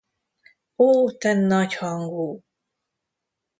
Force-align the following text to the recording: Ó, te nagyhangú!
Ó, 0.75 1.11
te 1.19 1.33
nagyhangú! 1.33 2.29